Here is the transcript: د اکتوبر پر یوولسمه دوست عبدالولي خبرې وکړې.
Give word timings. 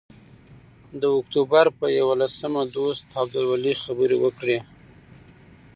د 1.01 1.03
اکتوبر 1.19 1.65
پر 1.77 1.89
یوولسمه 1.99 2.61
دوست 2.75 3.05
عبدالولي 3.21 3.73
خبرې 3.83 4.17
وکړې. 4.23 4.57